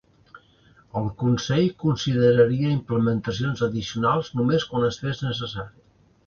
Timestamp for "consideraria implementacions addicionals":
1.83-4.33